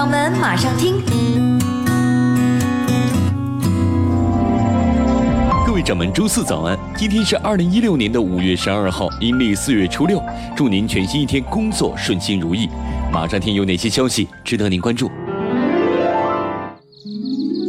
[0.00, 0.94] 掌门马上听，
[5.66, 6.78] 各位掌门，周四早安！
[6.96, 10.18] 今天是二零一六年的五月十二号，阴历四月初六。
[10.56, 12.66] 祝您全新一天工作顺心如意。
[13.12, 15.10] 马上听有哪些消息值得您关注？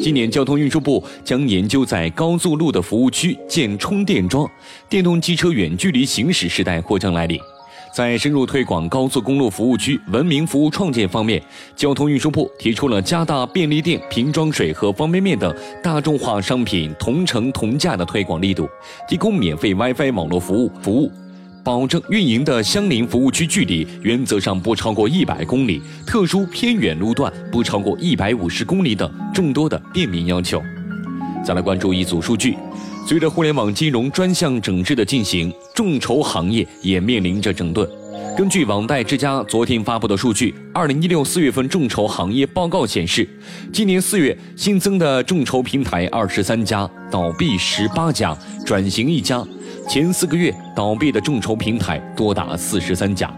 [0.02, 4.50] 今年交通运输部将研究在高速路的服务区建充电桩，
[4.88, 7.38] 电动机车远距离行驶时代或将来临。
[7.94, 11.42] 在深入推广高速公路服务区文明服务创建方面，
[11.76, 18.66] 交通运输部提出了加大便利店、瓶装水和方便面等大众化商品同城同价的推广力度，
[19.10, 21.12] 提供免费 WiFi 网络服务服务，
[21.66, 30.64] 保证运营的相邻服务区距离原则上不超过一百公里，特殊偏远路段不超过一百五十公里等众多的便民要求。
[31.44, 32.56] 再来关注一组数据。
[33.06, 37.88] 随着互联网金融专项整治的进行，众筹行业也面临着整顿。
[38.38, 43.28] 根据网贷之家昨天发布的数据，二零一六四月份众筹行业报告显示，
[43.74, 49.46] 今年四月新增的众筹平台二十三家，倒闭十八家，转型一家。
[49.90, 53.30] 前四个月倒闭的众筹平台多达四十三家。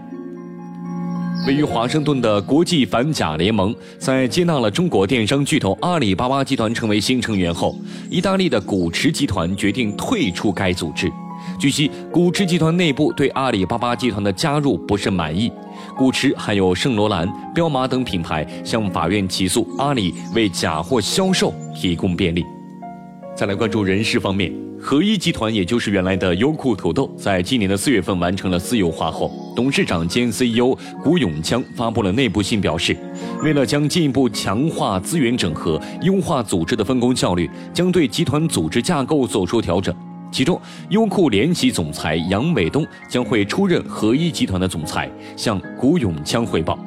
[1.46, 7.78] 位于华盛顿的国际反假联盟，在接纳了中国电商巨头阿里巴巴集团成为新成员后，
[8.10, 11.12] 意大利的古驰集团决定退出该组织。
[11.60, 15.52] 据悉，古驰集团内部对阿里巴巴集团的加入不甚满意，
[15.98, 22.46] 古驰还有圣罗兰、彪马等品牌向法院起诉阿里为假货销售提供便利。
[23.36, 24.54] 再来关注人事方面。
[24.80, 32.98] 合一集团，也就是原来的优酷土豆，在今年的四月份完成了私有化后，董事长兼 CEO 谷永锵发布了内部信，表示，
[33.44, 39.94] 为了将进一步强化资源整合、优化组织的分工效率，将对集团组织架构做出调整。
[40.32, 40.60] 其中，
[40.90, 46.78] 优酷联席总裁杨伟东将会出任合一集团的总裁，向谷永锵汇报。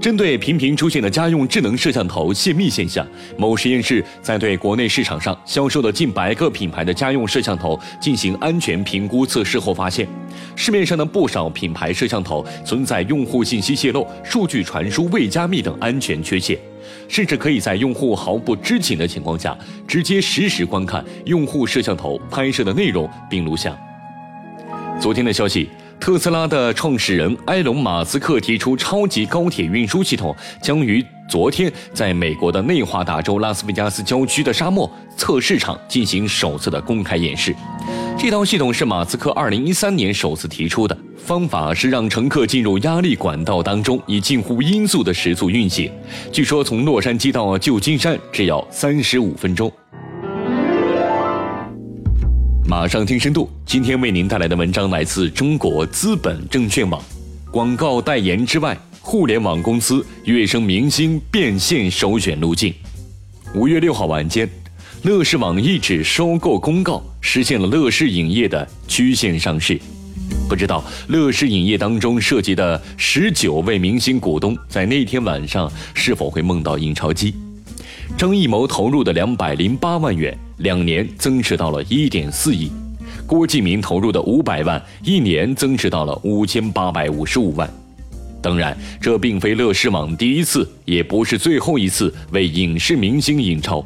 [0.00, 3.04] 针对频频出现的家用智能摄像头泄密现象，
[3.36, 10.06] 某实验室在对国内市场上销售的近百个品牌的家用摄像头进行安全评估测试后发现，
[10.54, 16.56] 市面上的不少品牌摄像头存在用户信息泄露、数据传输未加密等安全缺陷，
[17.08, 19.58] 甚至可以在用户毫不知情的情况下，
[19.88, 23.76] 直接实时观看用户摄像头拍摄的内容并录像。
[25.00, 25.68] 昨天的消息。
[26.00, 37.54] 特斯拉的创始人埃隆·马斯克提出，超级高铁运输系统将于昨天在美国的内华达州拉斯维加斯郊区的沙漠测试场进行首次的公开演示。
[38.16, 45.90] 这套系统是马斯克2013年首次提出的，方法是让乘客进入压力管道当中，以近乎音速的时速运行。
[46.32, 49.70] 据说从洛杉矶到旧金山只要三十五分钟。
[52.68, 57.02] 马上听深度，今天为您带来的文章来自中国资本证券网。
[57.50, 62.74] 广告代言之外，互联网公司跃升明星变现首选路径。
[63.54, 64.46] 五月六号晚间，
[65.00, 69.80] 乐视网一纸收购公告实现了乐视影业的曲线上市。
[70.46, 77.34] 不知道乐视影业当中涉及的十九位明星股东，在那天晚上是否会梦到印钞机？
[78.18, 80.38] 张艺谋投入的两百零八万元。
[80.58, 82.70] 两年增值到了一点四亿，
[83.26, 87.68] 郭敬明投入的五百万，一年增值到了五千八百五十五万。
[88.40, 93.84] 当然，这并非乐视网第一次，也不是最后一次为影视明星引钞。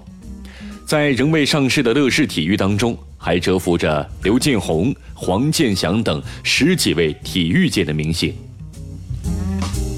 [0.87, 8.35] 在仍未上市的乐视体育当中，还蛰伏着刘建宏、黄健翔等十几位体育界的明星。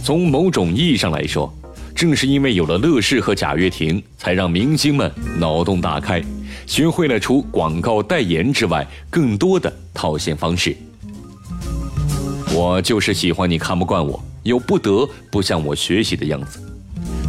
[0.04, 1.52] 从某种意义上来说，
[1.94, 6.22] 正是因为有了乐视和贾跃亭，才让明星们脑洞大开。
[6.66, 10.76] 学会了除广告代言之外更多的套现方式。
[12.54, 16.60] 我就是喜欢你看不惯我，又不得不向我学习的样子。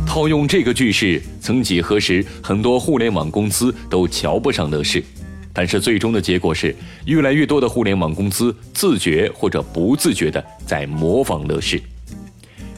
[0.05, 5.03] 套用这个句式，曾几何时，很多互联网公司都瞧不上乐视，
[5.51, 6.75] 但是最终的结果是，
[7.05, 11.81] 越来越多的互联网公司自觉或者不自觉的在模仿乐视。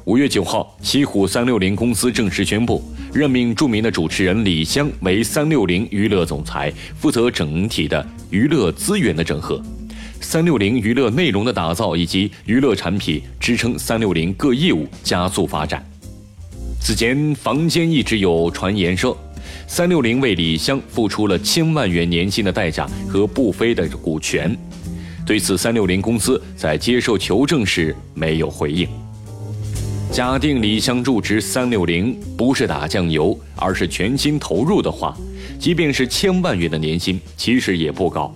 [0.07, 2.81] 五月九号，西湖三六零公司正式宣布。
[3.13, 9.61] 任命著名的主持人李湘为三六零娱乐总裁，负责整体的娱乐资源的整合、
[10.21, 15.85] 三六零娱乐内容的打造以及娱乐产品支撑三六零各业务加速发展。
[16.79, 19.17] 此前坊间一直有传言说，
[19.67, 24.57] 三六零为李湘付出了千万元年薪的代价和不菲的股权。
[25.25, 28.87] 对此，三六零公司在接受求证时没有回应。
[30.11, 35.15] 假定李湘入职三六零不是打酱油，而是全心投入的话，
[35.59, 38.33] 即便是千万元的年薪，其实也不高。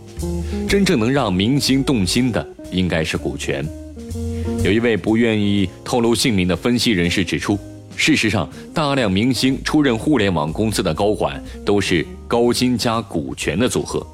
[0.69, 3.65] 真正能让明星动心的，应该是股权。
[4.63, 7.57] 有一位不愿意透露姓名的分析人士指出，
[7.95, 14.06] 事实上，大量明星出任互联网公司的高管都是高薪加股权的组合。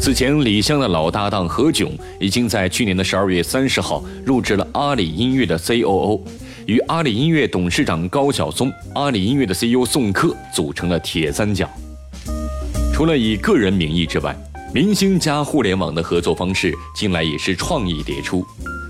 [0.00, 6.18] 此前，李湘的老搭档何炅已经在去年的十二月三十号入职了阿里音乐的 COO，
[6.64, 11.68] 与阿里音乐董事长高晓松、阿里音乐的 CEO 宋柯组成了铁三角。
[12.94, 14.34] 除了以个人名义之外，
[14.72, 18.42] 明星加互联网的合作方式近来也是创意迭出。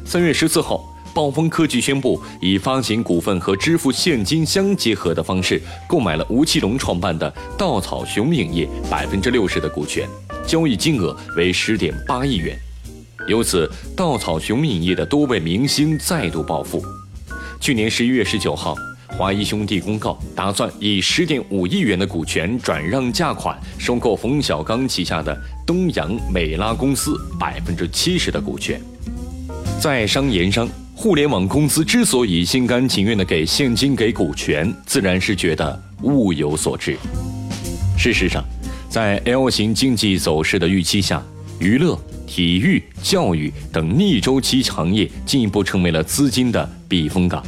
[0.05, 0.87] 三月十四号。
[1.13, 7.29] 暴风科技宣布，以发行股份和支付现金相结合的方式，购买了吴奇隆创办的
[7.59, 10.09] 稻草熊影业百分之六十的股权，
[10.47, 12.59] 交易金额为十点八亿元。
[13.29, 16.83] 由此，稻草熊影业的多位明星再度暴富。
[17.61, 18.75] 去年十一月十九号，
[19.09, 28.81] 华谊兄弟公告，打算以十点五亿元的股权转让价款，收购冯小刚旗下的东洋美拉公司百分之七十的股权。
[29.81, 30.69] 在商言商。
[30.93, 36.95] 互联网公司之所以心甘情愿地给现金、给股权，自然是觉得物有所值。
[37.97, 38.45] 事实上，
[38.91, 41.23] 在 L 型经济走势的预期下，
[41.61, 41.97] 娱乐、
[42.27, 47.41] 体育、教育等逆周期行业进一步成为了资金的避风港。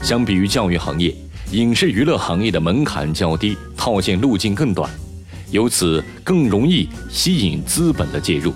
[0.00, 1.14] 相比于教育行业，
[1.52, 4.90] 影视娱乐行业的门槛较低，套现路径更短，
[5.50, 8.50] 由此更容易吸引资本的介入。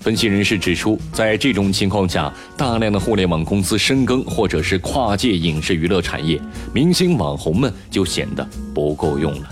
[0.00, 6.40] 分析人士指出，在这种情况下，大量的互联网公司深耕或者是跨界影视娱乐产业，
[6.72, 9.48] 明星网红们就显得不够用了。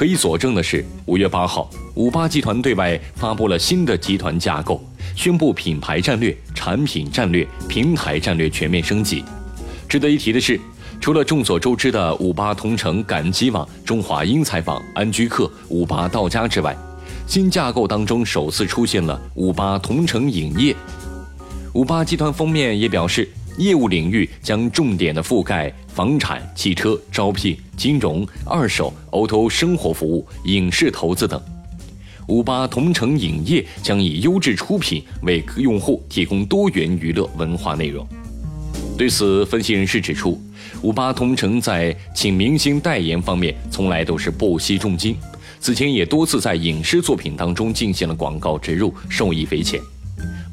[0.00, 4.82] 可以佐证的是，五月八号，五八集团对外发布了新的集团架构，
[5.14, 9.22] 宣布品牌战略、产品战略、平台战略全面升级。
[9.86, 10.58] 值得一提的是，
[11.02, 16.74] 除了众所周知的五八同城、赶集网、中华英才网、安居客、五八到家之外，
[17.26, 20.74] 新架构当中首次出现了五八同城影业，
[21.74, 31.40] 五八集团封面也表示，业务领域将重点的覆盖房产、汽车、招聘、金融、二手、O2O 生活服务、影视投资等。
[32.26, 38.06] 五八同城影业将以优质出品为用户提供多元娱乐文化内容。
[38.96, 40.40] 对此，分析人士指出，
[40.80, 45.16] 五八同城在请明星代言方面从来都是不惜重金。
[45.58, 49.80] 此前也多次在影视作品当中进行了广告植入，受益匪浅。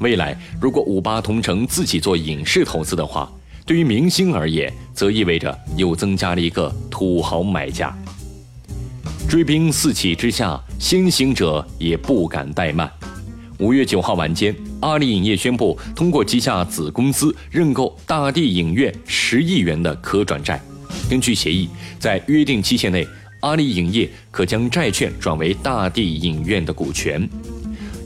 [0.00, 3.30] 未来如果五八同城自己做影视投资的话，
[3.66, 7.96] 对于明星而言，则意味着又增加了一个土豪买家。
[9.28, 12.90] 追兵四起之下，先行者也不敢怠慢。
[13.58, 20.60] 五月九号晚间，阿里影业宣布通过旗下子公司认购大地影院十亿元的可转债，
[21.10, 21.68] 根据协议，
[21.98, 23.06] 在约定期限内。
[23.40, 27.28] 阿里影业可将债券转为大地影院的股权。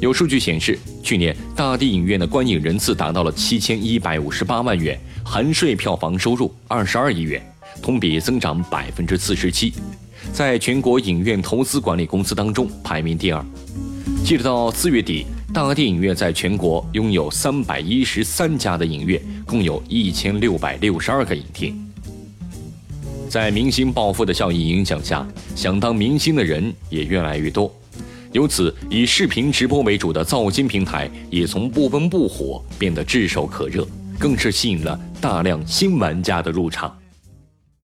[0.03, 7.41] 有数据显示，去年大地影院的观影人次达到了七千一百五十八万元，含税票房收入二十二亿元，
[7.81, 9.73] 同比增长百分之四十七，
[10.33, 13.41] 在全国影院投资管理公司当中排名第二。
[14.25, 21.81] 截止到四月底，大地影院在全国拥有三百一十三家的影院，共有一千六百六十二个影厅。
[23.29, 27.73] 在明星暴富的效应影响下，想当明星的人也越来越多，
[28.32, 33.87] 由此以视频直播为主的造星平台也从不温不火变得炙手可热，
[34.19, 36.96] 更是吸引了大量新玩家的入场。